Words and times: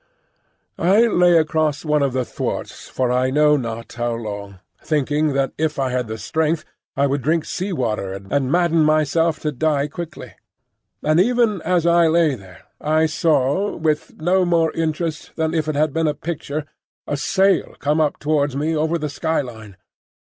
I 0.79 1.01
lay 1.01 1.37
across 1.37 1.85
one 1.85 2.01
of 2.01 2.13
the 2.13 2.25
thwarts 2.25 2.87
for 2.87 3.11
I 3.11 3.29
know 3.29 3.55
not 3.55 3.93
how 3.93 4.13
long, 4.13 4.57
thinking 4.83 5.33
that 5.33 5.53
if 5.59 5.77
I 5.77 5.91
had 5.91 6.07
the 6.07 6.17
strength 6.17 6.65
I 6.97 7.05
would 7.05 7.21
drink 7.21 7.45
sea 7.45 7.71
water 7.71 8.11
and 8.13 8.51
madden 8.51 8.83
myself 8.83 9.37
to 9.41 9.51
die 9.51 9.87
quickly. 9.87 10.33
And 11.03 11.19
even 11.19 11.61
as 11.61 11.85
I 11.85 12.07
lay 12.07 12.33
there 12.33 12.63
I 12.81 13.05
saw, 13.05 13.75
with 13.75 14.19
no 14.19 14.43
more 14.43 14.71
interest 14.73 15.35
than 15.35 15.53
if 15.53 15.67
it 15.67 15.75
had 15.75 15.93
been 15.93 16.07
a 16.07 16.15
picture, 16.15 16.65
a 17.05 17.15
sail 17.15 17.75
come 17.77 18.01
up 18.01 18.17
towards 18.17 18.55
me 18.55 18.75
over 18.75 18.97
the 18.97 19.07
sky 19.07 19.41
line. 19.41 19.77